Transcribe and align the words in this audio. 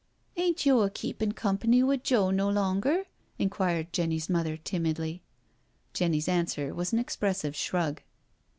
*' 0.21 0.35
"Ain't 0.35 0.65
yo' 0.65 0.81
a 0.81 0.89
keepin' 0.89 1.33
comp'ny 1.33 1.81
wi* 1.81 1.97
Joe 1.97 2.31
no 2.31 2.49
longer?'• 2.49 2.89
inquired 3.37 3.93
Jenny's 3.93 4.31
mother 4.31 4.57
timidly, 4.57 5.21
Jenny's 5.93 6.27
answer 6.27 6.73
was 6.73 6.91
an 6.91 6.97
expressive 6.97 7.55
shrug. 7.55 8.01